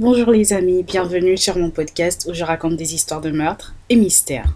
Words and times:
Bonjour 0.00 0.30
les 0.30 0.52
amis, 0.52 0.84
bienvenue 0.84 1.36
sur 1.36 1.58
mon 1.58 1.70
podcast 1.70 2.28
où 2.30 2.32
je 2.32 2.44
raconte 2.44 2.76
des 2.76 2.94
histoires 2.94 3.20
de 3.20 3.32
meurtres 3.32 3.74
et 3.88 3.96
mystères. 3.96 4.54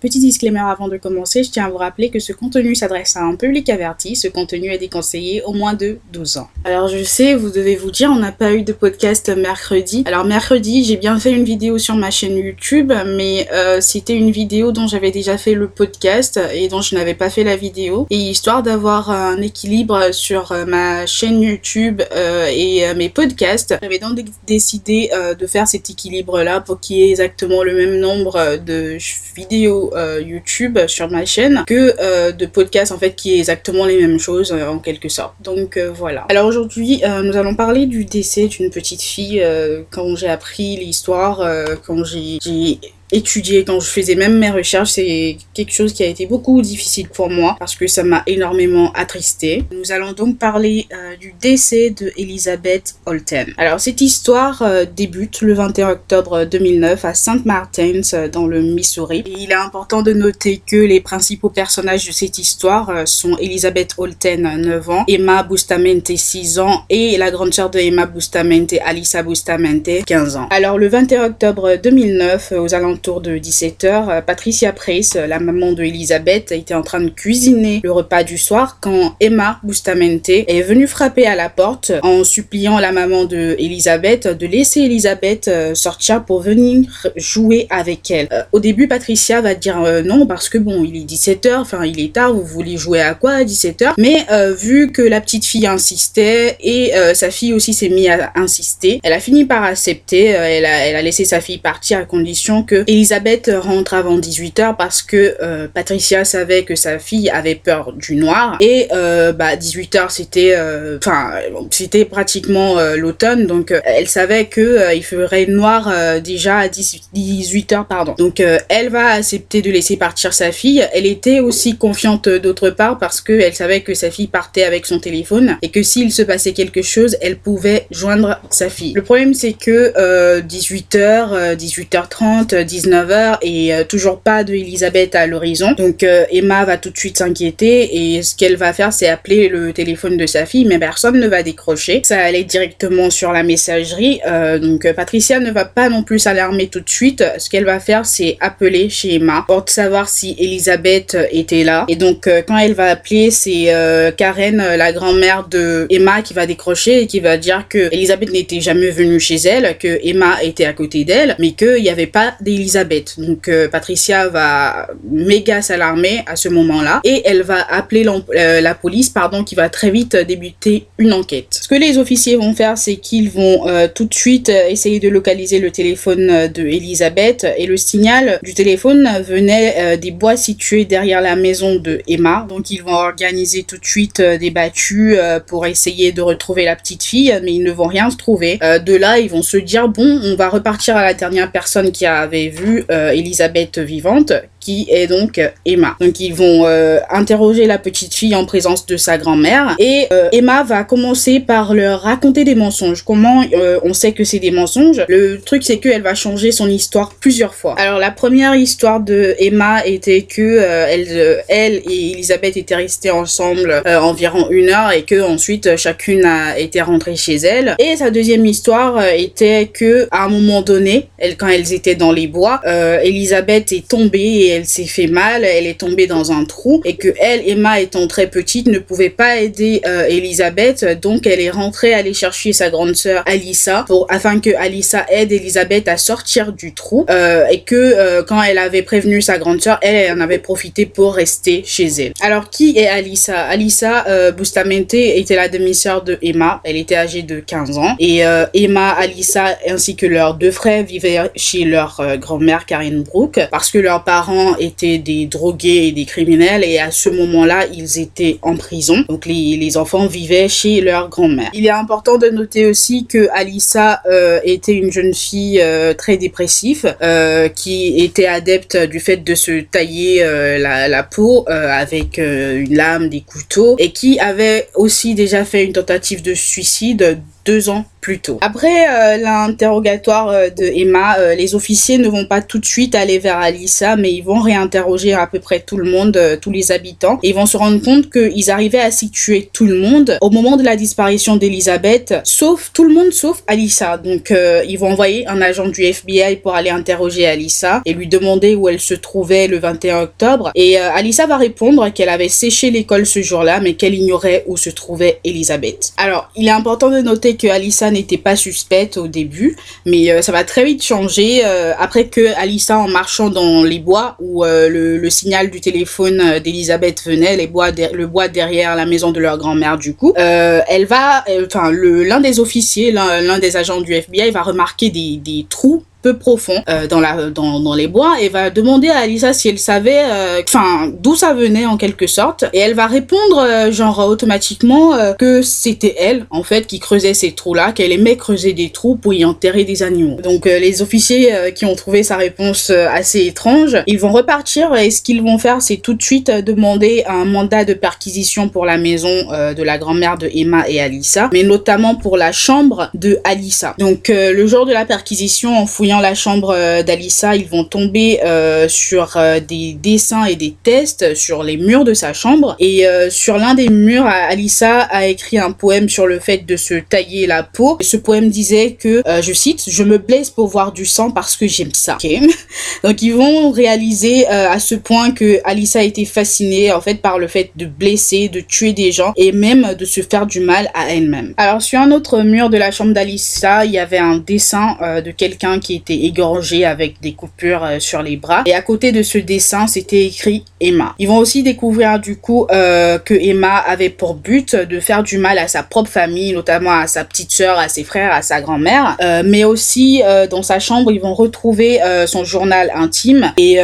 Petit 0.00 0.20
disclaimer 0.20 0.60
avant 0.60 0.88
de 0.88 0.98
commencer, 0.98 1.42
je 1.42 1.50
tiens 1.50 1.66
à 1.66 1.70
vous 1.70 1.78
rappeler 1.78 2.10
que 2.10 2.18
ce 2.18 2.32
contenu 2.32 2.74
s'adresse 2.74 3.16
à 3.16 3.22
un 3.22 3.34
public 3.34 3.68
averti. 3.70 4.14
Ce 4.14 4.28
contenu 4.28 4.70
est 4.70 4.78
déconseillé 4.78 5.42
au 5.44 5.52
moins 5.52 5.72
de 5.72 5.98
12 6.12 6.36
ans. 6.36 6.48
Alors, 6.64 6.88
je 6.88 7.02
sais, 7.02 7.34
vous 7.34 7.50
devez 7.50 7.76
vous 7.76 7.90
dire, 7.90 8.10
on 8.10 8.18
n'a 8.18 8.32
pas 8.32 8.52
eu 8.52 8.62
de 8.62 8.72
podcast 8.72 9.34
mercredi. 9.34 10.04
Alors, 10.06 10.24
mercredi, 10.24 10.84
j'ai 10.84 10.96
bien 10.96 11.18
fait 11.18 11.32
une 11.32 11.44
vidéo 11.44 11.78
sur 11.78 11.94
ma 11.94 12.10
chaîne 12.10 12.36
YouTube, 12.36 12.92
mais 13.16 13.48
euh, 13.52 13.80
c'était 13.80 14.14
une 14.14 14.30
vidéo 14.30 14.70
dont 14.70 14.86
j'avais 14.86 15.10
déjà 15.10 15.38
fait 15.38 15.54
le 15.54 15.68
podcast 15.68 16.38
et 16.52 16.68
dont 16.68 16.82
je 16.82 16.94
n'avais 16.94 17.14
pas 17.14 17.30
fait 17.30 17.44
la 17.44 17.56
vidéo. 17.56 18.06
Et 18.10 18.16
histoire 18.16 18.62
d'avoir 18.62 19.10
un 19.10 19.40
équilibre 19.40 20.12
sur 20.12 20.52
euh, 20.52 20.66
ma 20.66 21.06
chaîne 21.06 21.40
YouTube 21.40 22.02
euh, 22.12 22.48
et 22.52 22.92
mes 22.94 23.08
podcasts, 23.08 23.74
j'avais 23.80 23.98
donc 23.98 24.18
décidé 24.46 25.10
de 25.38 25.46
faire 25.46 25.66
cet 25.66 25.88
équilibre-là 25.90 26.60
pour 26.60 26.80
qu'il 26.80 26.96
y 26.96 27.02
ait 27.02 27.10
exactement 27.10 27.62
le 27.62 27.74
même 27.74 27.98
nombre 27.98 28.58
de 28.58 28.98
vidéos 29.34 29.85
euh, 29.94 30.20
YouTube 30.20 30.78
sur 30.86 31.10
ma 31.10 31.24
chaîne 31.24 31.64
que 31.66 31.94
euh, 32.00 32.32
de 32.32 32.46
podcasts 32.46 32.92
en 32.92 32.98
fait 32.98 33.14
qui 33.14 33.34
est 33.34 33.38
exactement 33.38 33.84
les 33.84 34.00
mêmes 34.00 34.18
choses 34.18 34.52
euh, 34.52 34.66
en 34.66 34.78
quelque 34.78 35.08
sorte. 35.08 35.34
Donc 35.42 35.78
voilà. 35.78 36.26
Alors 36.28 36.46
aujourd'hui, 36.46 37.02
nous 37.22 37.36
allons 37.36 37.54
parler 37.54 37.86
du 37.86 38.04
décès 38.04 38.48
d'une 38.48 38.70
petite 38.70 39.02
fille 39.02 39.44
quand 39.90 40.16
j'ai 40.16 40.28
appris 40.28 40.76
l'histoire, 40.76 41.46
quand 41.86 42.04
j'ai 42.04 42.78
étudier 43.12 43.64
quand 43.64 43.80
je 43.80 43.88
faisais 43.88 44.14
même 44.14 44.38
mes 44.38 44.50
recherches, 44.50 44.92
c'est 44.92 45.36
quelque 45.54 45.72
chose 45.72 45.92
qui 45.92 46.02
a 46.02 46.06
été 46.06 46.26
beaucoup 46.26 46.60
difficile 46.60 47.08
pour 47.08 47.30
moi 47.30 47.56
parce 47.58 47.74
que 47.74 47.86
ça 47.86 48.02
m'a 48.02 48.22
énormément 48.26 48.92
attristé. 48.92 49.64
Nous 49.72 49.92
allons 49.92 50.12
donc 50.12 50.38
parler 50.38 50.86
euh, 50.92 51.16
du 51.16 51.34
décès 51.40 51.90
de 51.90 52.12
Elizabeth 52.16 52.96
Holten. 53.06 53.52
Alors 53.58 53.80
cette 53.80 54.00
histoire 54.00 54.62
euh, 54.62 54.84
débute 54.84 55.40
le 55.40 55.54
21 55.54 55.90
octobre 55.90 56.44
2009 56.44 57.04
à 57.04 57.14
St. 57.14 57.44
Martins 57.44 58.00
euh, 58.14 58.28
dans 58.28 58.46
le 58.46 58.60
Missouri. 58.60 59.22
Et 59.26 59.34
il 59.38 59.50
est 59.50 59.54
important 59.54 60.02
de 60.02 60.12
noter 60.12 60.60
que 60.66 60.76
les 60.76 61.00
principaux 61.00 61.50
personnages 61.50 62.06
de 62.06 62.12
cette 62.12 62.38
histoire 62.38 63.06
sont 63.06 63.36
Elizabeth 63.38 63.94
Holten 63.98 64.60
9 64.60 64.90
ans, 64.90 65.04
Emma 65.08 65.42
Bustamente 65.42 66.16
6 66.16 66.58
ans 66.58 66.84
et 66.90 67.16
la 67.16 67.30
grande 67.30 67.54
sœur 67.54 67.70
de 67.70 67.78
Emma 67.78 68.06
Bustamente, 68.06 68.74
Alissa 68.84 69.22
Bustamente 69.22 70.04
15 70.04 70.36
ans. 70.36 70.48
Alors 70.50 70.78
le 70.78 70.88
21 70.88 71.26
octobre 71.26 71.76
2009 71.82 72.52
aux 72.58 72.74
alentours 72.74 72.95
autour 72.96 73.20
de 73.20 73.36
17h, 73.36 74.08
euh, 74.08 74.20
Patricia 74.22 74.72
Price, 74.72 75.16
euh, 75.16 75.26
la 75.26 75.38
maman 75.38 75.72
de 75.72 75.82
Elisabeth, 75.82 76.50
était 76.50 76.72
en 76.72 76.80
train 76.80 77.00
de 77.00 77.10
cuisiner 77.10 77.80
le 77.84 77.92
repas 77.92 78.24
du 78.24 78.38
soir 78.38 78.78
quand 78.80 79.14
Emma 79.20 79.60
Bustamente 79.62 80.30
est 80.30 80.62
venue 80.62 80.86
frapper 80.86 81.26
à 81.26 81.34
la 81.34 81.50
porte 81.50 81.92
en 82.02 82.24
suppliant 82.24 82.78
la 82.78 82.92
maman 82.92 83.26
de 83.26 83.54
Elisabeth 83.58 84.28
de 84.28 84.46
laisser 84.46 84.80
Elisabeth 84.80 85.48
euh, 85.48 85.74
sortir 85.74 86.24
pour 86.24 86.40
venir 86.40 87.06
jouer 87.16 87.66
avec 87.68 88.10
elle. 88.10 88.28
au 88.52 88.60
début, 88.60 88.88
Patricia 88.88 89.42
va 89.42 89.54
dire 89.54 89.76
non 90.04 90.26
parce 90.26 90.48
que 90.48 90.56
bon, 90.56 90.82
il 90.82 90.96
est 90.96 91.04
17h, 91.04 91.58
enfin 91.58 91.84
il 91.84 92.00
est 92.00 92.14
tard, 92.14 92.32
vous 92.32 92.44
voulez 92.44 92.78
jouer 92.78 93.02
à 93.02 93.14
quoi 93.14 93.32
à 93.32 93.44
17h 93.44 93.92
Mais 93.98 94.24
vu 94.54 94.90
que 94.90 95.02
la 95.02 95.20
petite 95.20 95.44
fille 95.44 95.66
insistait 95.66 96.56
et 96.60 96.92
sa 97.14 97.30
fille 97.30 97.52
aussi 97.52 97.74
s'est 97.74 97.88
mise 97.88 98.08
à 98.08 98.32
insister, 98.36 99.00
elle 99.02 99.12
a 99.12 99.20
fini 99.20 99.44
par 99.44 99.62
accepter, 99.64 100.24
elle 100.26 100.64
a 100.64 101.02
laissé 101.02 101.24
sa 101.24 101.40
fille 101.40 101.58
partir 101.58 101.98
à 101.98 102.04
condition 102.04 102.62
que 102.62 102.84
Elisabeth 102.86 103.50
rentre 103.52 103.94
avant 103.94 104.18
18h 104.18 104.76
parce 104.76 105.02
que 105.02 105.36
euh, 105.42 105.66
Patricia 105.72 106.24
savait 106.24 106.64
que 106.64 106.74
sa 106.74 106.98
fille 106.98 107.28
avait 107.30 107.54
peur 107.54 107.92
du 107.92 108.14
noir 108.14 108.56
et 108.60 108.88
euh, 108.92 109.32
bah 109.32 109.56
18h 109.56 110.10
c'était 110.10 110.54
euh, 110.56 110.98
enfin 110.98 111.32
c'était 111.70 112.04
pratiquement 112.04 112.76
l'automne 112.96 113.46
donc 113.46 113.74
elle 113.84 114.06
savait 114.08 114.46
que 114.46 114.94
il 114.94 115.04
ferait 115.04 115.46
noir 115.46 116.20
déjà 116.20 116.58
à 116.58 116.68
18h 116.68 117.86
pardon. 117.86 118.14
Donc 118.18 118.40
elle 118.68 118.88
va 118.88 119.12
accepter 119.12 119.62
de 119.62 119.70
laisser 119.70 119.96
partir 119.96 120.32
sa 120.32 120.52
fille. 120.52 120.86
Elle 120.92 121.06
était 121.06 121.40
aussi 121.40 121.76
confiante 121.76 122.28
d'autre 122.28 122.70
part 122.70 122.98
parce 122.98 123.20
que 123.20 123.32
elle 123.32 123.54
savait 123.54 123.80
que 123.80 123.94
sa 123.94 124.10
fille 124.10 124.26
partait 124.26 124.64
avec 124.64 124.86
son 124.86 124.98
téléphone 124.98 125.56
et 125.62 125.70
que 125.70 125.82
s'il 125.82 126.12
se 126.12 126.22
passait 126.22 126.52
quelque 126.52 126.82
chose, 126.82 127.16
elle 127.20 127.36
pouvait 127.36 127.86
joindre 127.90 128.40
sa 128.50 128.68
fille. 128.68 128.92
Le 128.94 129.02
problème 129.02 129.34
c'est 129.34 129.54
que 129.54 130.40
18h, 130.40 131.56
18h30, 131.56 132.64
19h 132.76 133.38
et 133.42 133.74
euh, 133.74 133.84
toujours 133.84 134.20
pas 134.20 134.44
de 134.44 134.54
Elisabeth 134.54 135.14
à 135.14 135.26
l'horizon. 135.26 135.72
Donc 135.72 136.02
euh, 136.02 136.24
Emma 136.30 136.64
va 136.64 136.76
tout 136.76 136.90
de 136.90 136.98
suite 136.98 137.18
s'inquiéter 137.18 138.16
et 138.16 138.22
ce 138.22 138.34
qu'elle 138.34 138.56
va 138.56 138.72
faire 138.72 138.92
c'est 138.92 139.08
appeler 139.08 139.48
le 139.48 139.72
téléphone 139.72 140.16
de 140.16 140.26
sa 140.26 140.46
fille 140.46 140.64
mais 140.64 140.78
personne 140.78 141.18
ne 141.18 141.28
va 141.28 141.42
décrocher. 141.42 142.02
Ça 142.04 142.20
allait 142.20 142.44
directement 142.44 143.10
sur 143.10 143.32
la 143.32 143.42
messagerie. 143.42 144.20
Euh, 144.26 144.58
donc 144.58 144.90
Patricia 144.92 145.40
ne 145.40 145.50
va 145.50 145.64
pas 145.64 145.88
non 145.88 146.02
plus 146.02 146.18
s'alarmer 146.18 146.68
tout 146.68 146.80
de 146.80 146.88
suite. 146.88 147.24
Ce 147.38 147.48
qu'elle 147.48 147.64
va 147.64 147.80
faire 147.80 148.06
c'est 148.06 148.36
appeler 148.40 148.88
chez 148.88 149.14
Emma 149.14 149.44
pour 149.46 149.64
savoir 149.68 150.08
si 150.08 150.36
Elisabeth 150.38 151.16
était 151.30 151.64
là. 151.64 151.84
Et 151.88 151.96
donc 151.96 152.28
quand 152.46 152.58
elle 152.58 152.74
va 152.74 152.90
appeler 152.90 153.30
c'est 153.30 153.72
Karen 154.16 154.56
la 154.56 154.92
grand-mère 154.92 155.46
de 155.48 155.86
Emma 155.90 156.22
qui 156.22 156.34
va 156.34 156.46
décrocher 156.46 157.02
et 157.02 157.06
qui 157.06 157.20
va 157.20 157.36
dire 157.36 157.66
que 157.68 157.92
Elisabeth 157.92 158.32
n'était 158.32 158.60
jamais 158.60 158.90
venue 158.90 159.20
chez 159.20 159.36
elle, 159.36 159.76
que 159.78 159.98
Emma 160.02 160.42
était 160.42 160.64
à 160.64 160.72
côté 160.72 161.04
d'elle 161.04 161.36
mais 161.38 161.52
qu'il 161.52 161.82
n'y 161.82 161.90
avait 161.90 162.06
pas 162.06 162.34
d'Elisabeth 162.40 162.65
Elisabeth. 162.66 163.14
Donc 163.18 163.48
euh, 163.48 163.68
Patricia 163.68 164.28
va 164.28 164.88
méga 165.08 165.62
s'alarmer 165.62 166.24
à 166.26 166.34
ce 166.34 166.48
moment-là 166.48 167.00
et 167.04 167.22
elle 167.24 167.42
va 167.42 167.64
appeler 167.70 168.04
euh, 168.06 168.60
la 168.60 168.74
police 168.74 169.08
pardon 169.08 169.44
qui 169.44 169.54
va 169.54 169.68
très 169.68 169.90
vite 169.90 170.16
débuter 170.16 170.86
une 170.98 171.12
enquête. 171.12 171.46
Ce 171.62 171.68
que 171.68 171.76
les 171.76 171.96
officiers 171.96 172.36
vont 172.36 172.54
faire 172.54 172.76
c'est 172.76 172.96
qu'ils 172.96 173.30
vont 173.30 173.68
euh, 173.68 173.86
tout 173.92 174.06
de 174.06 174.14
suite 174.14 174.48
essayer 174.48 174.98
de 174.98 175.08
localiser 175.08 175.60
le 175.60 175.70
téléphone 175.70 176.48
de 176.48 176.62
Elisabeth 176.62 177.46
et 177.56 177.66
le 177.66 177.76
signal 177.76 178.40
du 178.42 178.52
téléphone 178.52 179.08
venait 179.26 179.96
des 179.96 180.10
bois 180.10 180.36
situés 180.36 180.84
derrière 180.84 181.20
la 181.20 181.36
maison 181.36 181.76
de 181.76 182.00
Emma. 182.08 182.46
Donc 182.48 182.70
ils 182.70 182.82
vont 182.82 182.94
organiser 182.94 183.62
tout 183.62 183.78
de 183.78 183.84
suite 183.84 184.20
des 184.20 184.50
battues 184.50 185.16
pour 185.46 185.66
essayer 185.66 186.10
de 186.10 186.22
retrouver 186.22 186.64
la 186.64 186.74
petite 186.74 187.04
fille 187.04 187.38
mais 187.44 187.54
ils 187.54 187.62
ne 187.62 187.70
vont 187.70 187.86
rien 187.86 188.10
se 188.10 188.16
trouver. 188.16 188.58
de 188.58 188.96
là 188.96 189.18
ils 189.18 189.30
vont 189.30 189.42
se 189.42 189.56
dire 189.56 189.88
bon 189.88 190.20
on 190.24 190.34
va 190.34 190.48
repartir 190.48 190.96
à 190.96 191.04
la 191.04 191.14
dernière 191.14 191.52
personne 191.52 191.92
qui 191.92 192.06
avait 192.06 192.48
vu 192.56 192.84
euh, 192.90 193.10
Elisabeth 193.10 193.78
vivante 193.78 194.32
qui 194.66 194.88
est 194.90 195.06
donc 195.06 195.38
euh, 195.38 195.48
Emma. 195.64 195.94
Donc 196.00 196.18
ils 196.18 196.34
vont 196.34 196.66
euh, 196.66 196.98
interroger 197.08 197.66
la 197.66 197.78
petite 197.78 198.12
fille 198.12 198.34
en 198.34 198.44
présence 198.44 198.84
de 198.84 198.96
sa 198.96 199.16
grand-mère 199.16 199.76
et 199.78 200.08
euh, 200.12 200.28
Emma 200.32 200.64
va 200.64 200.82
commencer 200.82 201.38
par 201.38 201.72
leur 201.72 202.00
raconter 202.00 202.42
des 202.42 202.56
mensonges. 202.56 203.02
Comment 203.04 203.44
on 203.84 203.92
sait 203.92 204.12
que 204.12 204.24
c'est 204.24 204.40
des 204.40 204.50
mensonges? 204.50 205.04
Le 205.08 205.38
truc 205.38 205.62
c'est 205.62 205.76
qu'elle 205.76 206.02
va 206.02 206.16
changer 206.16 206.50
son 206.50 206.68
histoire 206.68 207.12
plusieurs 207.20 207.54
fois. 207.54 207.76
Alors 207.78 208.00
la 208.00 208.10
première 208.10 208.56
histoire 208.56 208.98
de 208.98 209.36
Emma 209.38 209.86
était 209.86 210.22
que 210.22 210.58
elle, 210.58 211.44
elle 211.48 211.74
et 211.88 212.12
Elisabeth 212.12 212.56
étaient 212.56 212.74
restées 212.74 213.12
ensemble 213.12 213.82
environ 213.86 214.50
une 214.50 214.70
heure 214.70 214.90
et 214.90 215.02
que 215.02 215.20
ensuite 215.22 215.76
chacune 215.76 216.24
a 216.24 216.58
été 216.58 216.80
rentrée 216.80 217.16
chez 217.16 217.36
elle. 217.36 217.76
Et 217.78 217.96
sa 217.96 218.10
deuxième 218.10 218.44
histoire 218.46 219.04
était 219.06 219.70
que 219.72 220.08
à 220.10 220.24
un 220.24 220.28
moment 220.28 220.62
donné, 220.62 221.08
quand 221.38 221.48
elles 221.48 221.72
étaient 221.72 221.94
dans 221.94 222.12
les 222.12 222.26
bois, 222.26 222.60
Elisabeth 223.02 223.70
est 223.72 223.86
tombée 223.86 224.46
et 224.46 224.55
elle 224.56 224.66
s'est 224.66 224.86
fait 224.86 225.06
mal, 225.06 225.44
elle 225.44 225.66
est 225.66 225.78
tombée 225.78 226.06
dans 226.06 226.32
un 226.32 226.44
trou 226.44 226.80
et 226.84 226.96
que 226.96 227.08
elle, 227.20 227.46
Emma 227.46 227.80
étant 227.80 228.06
très 228.06 228.28
petite, 228.28 228.66
ne 228.66 228.78
pouvait 228.78 229.10
pas 229.10 229.36
aider 229.36 229.82
euh, 229.86 230.06
Elisabeth, 230.08 230.84
donc 231.00 231.26
elle 231.26 231.40
est 231.40 231.50
rentrée 231.50 231.92
aller 231.92 232.14
chercher 232.14 232.52
sa 232.52 232.70
grande 232.70 232.94
sœur 232.94 233.22
Alissa 233.26 233.84
pour 233.86 234.06
afin 234.10 234.40
que 234.40 234.50
Alissa 234.56 235.04
aide 235.10 235.32
Elisabeth 235.32 235.88
à 235.88 235.96
sortir 235.96 236.52
du 236.52 236.74
trou 236.74 237.04
euh, 237.10 237.44
et 237.50 237.60
que 237.60 237.74
euh, 237.74 238.22
quand 238.22 238.42
elle 238.42 238.58
avait 238.58 238.82
prévenu 238.82 239.20
sa 239.20 239.38
grande 239.38 239.60
sœur, 239.60 239.78
elle, 239.82 240.16
en 240.16 240.20
avait 240.20 240.38
profité 240.38 240.86
pour 240.86 241.14
rester 241.14 241.62
chez 241.64 241.86
elle. 241.86 242.12
Alors 242.20 242.50
qui 242.50 242.78
est 242.78 242.86
Alissa? 242.86 243.38
Alissa 243.40 244.04
Bustamente 244.32 244.94
était 244.94 245.36
la 245.36 245.48
demi-sœur 245.48 246.02
de 246.02 246.18
Emma, 246.22 246.60
elle 246.64 246.76
était 246.76 246.96
âgée 246.96 247.22
de 247.22 247.40
15 247.40 247.78
ans. 247.78 247.94
Et 247.98 248.22
Emma, 248.54 248.90
Alissa 248.90 249.56
ainsi 249.68 249.96
que 249.96 250.06
leurs 250.06 250.34
deux 250.34 250.50
frères 250.50 250.84
vivaient 250.84 251.30
chez 251.34 251.64
leur 251.64 252.00
grand-mère 252.18 252.66
Karen 252.66 253.02
Brooke 253.02 253.40
parce 253.50 253.70
que 253.70 253.78
leurs 253.78 254.04
parents 254.04 254.45
étaient 254.58 254.98
des 254.98 255.26
drogués 255.26 255.88
et 255.88 255.92
des 255.92 256.04
criminels 256.04 256.64
et 256.64 256.78
à 256.78 256.90
ce 256.90 257.08
moment-là, 257.08 257.66
ils 257.72 257.98
étaient 257.98 258.38
en 258.42 258.56
prison. 258.56 259.04
Donc 259.08 259.26
les, 259.26 259.76
enfants 259.76 260.06
vivaient 260.06 260.48
chez 260.48 260.80
leur 260.80 261.08
grand-mère. 261.08 261.50
Il 261.52 261.66
est 261.66 261.70
important 261.70 262.18
de 262.18 262.28
noter 262.28 262.66
aussi 262.66 263.06
que 263.06 263.28
Alissa 263.32 264.00
euh, 264.06 264.38
était 264.44 264.72
une 264.72 264.92
jeune 264.92 265.12
fille 265.12 265.60
euh, 265.60 265.92
très 265.92 266.16
dépressive 266.16 266.94
euh, 267.02 267.48
qui 267.48 267.98
était 268.02 268.26
adepte 268.26 268.76
du 268.76 269.00
fait 269.00 269.18
de 269.18 269.34
se 269.34 269.60
tailler 269.60 270.20
la, 270.58 270.88
la, 270.88 271.02
peau 271.02 271.44
avec 271.48 272.18
une 272.18 272.74
lame, 272.74 273.08
des 273.08 273.20
couteaux 273.20 273.76
et 273.78 273.90
qui 273.90 274.18
avait 274.18 274.68
aussi 274.74 275.14
déjà 275.14 275.44
fait 275.44 275.64
une 275.64 275.72
tentative 275.72 276.22
de 276.22 276.34
suicide 276.34 277.18
deux 277.46 277.68
ans 277.70 277.84
plus 278.00 278.18
tôt. 278.20 278.38
Après 278.40 278.86
euh, 278.88 279.16
l'interrogatoire 279.16 280.28
euh, 280.28 280.48
de 280.48 280.64
Emma, 280.64 281.18
euh, 281.18 281.34
les 281.34 281.56
officiers 281.56 281.98
ne 281.98 282.08
vont 282.08 282.24
pas 282.24 282.40
tout 282.40 282.58
de 282.58 282.64
suite 282.64 282.94
aller 282.94 283.18
vers 283.18 283.38
Alissa, 283.38 283.96
mais 283.96 284.12
ils 284.12 284.20
vont 284.20 284.38
réinterroger 284.40 285.12
à 285.12 285.26
peu 285.26 285.40
près 285.40 285.58
tout 285.58 285.76
le 285.76 285.90
monde, 285.90 286.16
tous 286.40 286.52
les 286.52 286.70
habitants. 286.70 287.18
Et 287.24 287.30
ils 287.30 287.34
vont 287.34 287.46
se 287.46 287.56
rendre 287.56 287.82
compte 287.82 288.10
qu'ils 288.10 288.50
arrivaient 288.50 288.80
à 288.80 288.90
situer 288.90 289.50
tout 289.52 289.66
le 289.66 289.76
monde 289.76 290.18
au 290.20 290.30
moment 290.30 290.56
de 290.56 290.62
la 290.62 290.76
disparition 290.76 291.36
d'Elisabeth, 291.36 292.14
sauf 292.24 292.70
tout 292.72 292.84
le 292.84 292.94
monde 292.94 293.12
sauf 293.12 293.42
Alissa. 293.46 293.96
Donc 293.96 294.32
ils 294.68 294.76
vont 294.76 294.92
envoyer 294.92 295.26
un 295.26 295.40
agent 295.40 295.68
du 295.68 295.82
FBI 295.82 296.36
pour 296.36 296.54
aller 296.54 296.70
interroger 296.70 297.26
Alissa 297.26 297.82
et 297.84 297.92
lui 297.92 298.06
demander 298.06 298.54
où 298.54 298.68
elle 298.68 298.80
se 298.80 298.94
trouvait 298.94 299.48
le 299.48 299.58
21 299.58 300.02
octobre. 300.02 300.50
Et 300.54 300.78
Alissa 300.78 301.26
va 301.26 301.36
répondre 301.36 301.88
qu'elle 301.90 302.08
avait 302.08 302.28
séché 302.28 302.70
l'école 302.70 303.06
ce 303.06 303.22
jour-là, 303.22 303.60
mais 303.60 303.74
qu'elle 303.74 303.94
ignorait 303.94 304.44
où 304.46 304.56
se 304.56 304.70
trouvait 304.70 305.20
Elisabeth. 305.24 305.92
Alors, 305.96 306.30
il 306.36 306.46
est 306.46 306.50
important 306.50 306.90
de 306.90 307.00
noter 307.00 307.35
que 307.36 307.46
Alissa 307.46 307.90
n'était 307.90 308.18
pas 308.18 308.36
suspecte 308.36 308.96
au 308.96 309.08
début, 309.08 309.56
mais 309.84 310.10
euh, 310.10 310.22
ça 310.22 310.32
va 310.32 310.44
très 310.44 310.64
vite 310.64 310.82
changer 310.82 311.42
euh, 311.44 311.72
après 311.78 312.06
que 312.06 312.34
Alissa, 312.36 312.78
en 312.78 312.88
marchant 312.88 313.30
dans 313.30 313.62
les 313.62 313.78
bois 313.78 314.16
où 314.20 314.44
euh, 314.44 314.68
le, 314.68 315.10
signal 315.10 315.50
du 315.50 315.60
téléphone 315.60 316.40
d'Elisabeth 316.40 317.02
venait, 317.04 317.36
les 317.36 317.46
bois 317.46 317.70
le 317.70 318.06
bois 318.06 318.28
derrière 318.28 318.74
la 318.74 318.84
maison 318.84 319.12
de 319.12 319.20
leur 319.20 319.38
grand-mère 319.38 319.78
du 319.78 319.94
coup, 319.94 320.12
elle 320.16 320.84
va, 320.84 321.24
enfin 321.46 321.70
l'un 321.70 322.20
des 322.20 322.40
officiers, 322.40 322.90
l'un 322.92 323.38
des 323.38 323.56
agents 323.56 323.80
du 323.80 323.94
FBI 323.94 324.30
va 324.30 324.42
remarquer 324.42 324.90
des, 324.90 325.16
des 325.16 325.46
trous 325.48 325.84
profond 326.12 326.62
euh, 326.68 326.86
dans, 326.86 327.00
la, 327.00 327.30
dans, 327.30 327.60
dans, 327.60 327.74
les 327.74 327.88
bois 327.88 328.16
et 328.20 328.28
va 328.28 328.50
demander 328.50 328.88
à 328.88 328.98
Alissa 328.98 329.32
si 329.32 329.48
elle 329.48 329.58
savait, 329.58 330.04
euh, 330.04 330.42
enfin, 330.46 330.92
d'où 331.00 331.14
ça 331.14 331.34
venait 331.34 331.66
en 331.66 331.76
quelque 331.76 332.06
sorte. 332.06 332.44
Et 332.52 332.58
elle 332.58 332.74
va 332.74 332.86
répondre, 332.86 333.38
euh, 333.38 333.70
genre, 333.72 333.98
automatiquement 334.06 334.92
que 335.18 335.42
c'était 335.42 335.94
elle, 335.98 336.26
en 336.30 336.42
fait, 336.42 336.66
qui 336.66 336.78
creusait 336.78 337.14
ces 337.14 337.32
trous-là, 337.32 337.72
qu'elle 337.72 337.92
aimait 337.92 338.16
creuser 338.16 338.52
des 338.52 338.70
trous 338.70 338.96
pour 338.96 339.14
y 339.14 339.24
enterrer 339.24 339.64
des 339.64 339.82
animaux. 339.82 340.20
Donc, 340.22 340.46
les 340.46 340.82
officiers 340.82 341.32
qui 341.54 341.64
ont 341.64 341.74
trouvé 341.74 342.02
sa 342.02 342.16
réponse 342.16 342.70
assez 342.70 343.26
étrange, 343.26 343.76
ils 343.86 343.98
vont 343.98 344.12
repartir 344.12 344.74
et 344.74 344.90
ce 344.90 345.02
qu'ils 345.02 345.22
vont 345.22 345.38
faire, 345.38 345.60
c'est 345.62 345.76
tout 345.78 345.94
de 345.94 346.02
suite 346.02 346.30
demander 346.30 347.04
un 347.06 347.24
mandat 347.24 347.64
de 347.64 347.74
perquisition 347.74 348.48
pour 348.48 348.64
la 348.64 348.78
maison 348.78 349.08
de 349.08 349.62
la 349.62 349.78
grand-mère 349.78 350.18
de 350.18 350.30
Emma 350.32 350.68
et 350.68 350.80
Alissa, 350.80 351.30
mais 351.32 351.42
notamment 351.42 351.94
pour 351.94 352.16
la 352.16 352.32
chambre 352.32 352.90
de 352.94 353.18
Alissa. 353.24 353.74
Donc, 353.78 354.08
le 354.08 354.46
jour 354.46 354.66
de 354.66 354.72
la 354.72 354.84
perquisition, 354.84 355.56
en 355.56 355.66
fouillant 355.66 355.95
la 356.00 356.14
chambre 356.14 356.54
euh, 356.54 356.82
d'Alissa, 356.82 357.36
ils 357.36 357.46
vont 357.46 357.64
tomber 357.64 358.20
euh, 358.24 358.68
sur 358.68 359.16
euh, 359.16 359.40
des 359.40 359.74
dessins 359.74 360.24
et 360.24 360.36
des 360.36 360.54
tests 360.62 361.14
sur 361.14 361.42
les 361.42 361.56
murs 361.56 361.84
de 361.84 361.94
sa 361.94 362.12
chambre. 362.12 362.56
Et 362.58 362.84
sur 363.10 363.38
l'un 363.38 363.54
des 363.54 363.68
murs, 363.68 364.06
Alissa 364.06 364.80
a 364.82 365.06
écrit 365.06 365.38
un 365.38 365.52
poème 365.52 365.88
sur 365.88 366.06
le 366.06 366.18
fait 366.18 366.46
de 366.46 366.56
se 366.56 366.74
tailler 366.74 367.26
la 367.26 367.42
peau. 367.42 367.78
ce 367.80 367.96
poème 367.96 368.30
disait 368.30 368.72
que, 368.72 369.02
je 369.20 369.32
cite, 369.32 369.64
je 369.68 369.82
me 369.82 369.98
blesse 369.98 370.30
pour 370.30 370.48
voir 370.48 370.72
du 370.72 370.86
sang 370.86 371.10
parce 371.10 371.36
que 371.36 371.46
j'aime 371.46 371.72
ça. 371.72 371.98
Donc 372.84 373.02
ils 373.02 373.14
vont 373.14 373.50
réaliser 373.50 374.26
à 374.26 374.58
ce 374.58 374.74
point 374.74 375.10
que 375.10 375.40
Alissa 375.44 375.82
été 375.82 376.04
fascinée 376.04 376.72
en 376.72 376.80
fait 376.80 376.96
par 376.96 377.18
le 377.18 377.28
fait 377.28 377.50
de 377.56 377.66
blesser, 377.66 378.28
de 378.28 378.40
tuer 378.40 378.72
des 378.72 378.92
gens 378.92 379.12
et 379.16 379.32
même 379.32 379.74
de 379.74 379.84
se 379.84 380.00
faire 380.00 380.26
du 380.26 380.40
mal 380.40 380.70
à 380.74 380.92
elle-même. 380.92 381.34
Alors 381.36 381.62
sur 381.62 381.78
un 381.78 381.90
autre 381.90 382.22
mur 382.22 382.50
de 382.50 382.56
la 382.56 382.70
chambre 382.70 382.92
d'Alissa, 382.92 383.64
il 383.64 383.72
y 383.72 383.78
avait 383.78 383.98
un 383.98 384.18
dessin 384.18 384.76
de 385.04 385.10
quelqu'un 385.10 385.58
qui 385.58 385.75
était 385.76 385.94
égorgé 385.94 386.64
avec 386.64 387.00
des 387.00 387.12
coupures 387.12 387.64
euh, 387.64 387.78
sur 387.78 388.02
les 388.02 388.16
bras. 388.16 388.42
Et 388.46 388.54
à 388.54 388.62
côté 388.62 388.92
de 388.92 389.02
ce 389.02 389.18
dessin, 389.18 389.66
c'était 389.66 390.04
écrit 390.04 390.44
Emma. 390.60 390.94
Ils 390.98 391.08
vont 391.08 391.18
aussi 391.18 391.42
découvrir 391.42 391.98
du 391.98 392.16
coup 392.16 392.46
euh, 392.50 392.98
que 392.98 393.14
Emma 393.14 393.56
avait 393.58 393.90
pour 393.90 394.14
but 394.14 394.54
de 394.54 394.80
faire 394.80 395.02
du 395.02 395.18
mal 395.18 395.38
à 395.38 395.48
sa 395.48 395.62
propre 395.62 395.90
famille, 395.90 396.32
notamment 396.32 396.72
à 396.72 396.86
sa 396.86 397.04
petite 397.04 397.30
sœur, 397.30 397.58
à 397.58 397.68
ses 397.68 397.84
frères, 397.84 398.12
à 398.12 398.22
sa 398.22 398.40
grand-mère. 398.40 398.96
Euh, 399.00 399.22
mais 399.24 399.44
aussi 399.44 400.02
dans 400.30 400.42
sa 400.42 400.58
chambre, 400.58 400.90
ils 400.92 401.00
vont 401.00 401.14
retrouver 401.14 401.80
son 402.06 402.24
journal 402.24 402.70
intime. 402.74 403.32
Et 403.36 403.58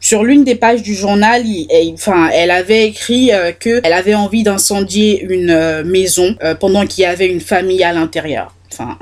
sur 0.00 0.24
l'une 0.24 0.44
des 0.44 0.54
pages 0.54 0.82
du 0.82 0.94
journal, 0.94 1.42
enfin, 1.92 2.28
elle 2.32 2.50
avait 2.50 2.86
écrit 2.86 3.30
que 3.58 3.80
elle 3.82 3.92
avait 3.92 4.14
envie 4.14 4.42
d'incendier 4.42 5.22
une 5.22 5.82
maison 5.84 6.36
pendant 6.58 6.86
qu'il 6.86 7.02
y 7.02 7.06
avait 7.06 7.28
une 7.28 7.40
famille 7.40 7.82
à 7.82 7.92
l'intérieur. 7.92 8.54
Enfin, 8.72 8.96